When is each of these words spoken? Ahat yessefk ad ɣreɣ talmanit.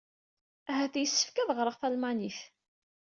Ahat 0.71 0.93
yessefk 0.99 1.35
ad 1.39 1.49
ɣreɣ 1.57 1.75
talmanit. 1.77 2.39